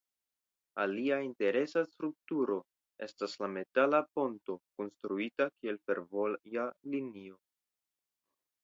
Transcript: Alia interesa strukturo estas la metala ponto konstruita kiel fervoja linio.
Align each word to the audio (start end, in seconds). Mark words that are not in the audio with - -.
Alia 0.85 1.17
interesa 1.25 1.83
strukturo 1.89 2.57
estas 3.09 3.37
la 3.43 3.51
metala 3.59 4.01
ponto 4.19 4.57
konstruita 4.81 5.49
kiel 5.55 5.81
fervoja 5.87 6.69
linio. 6.97 7.41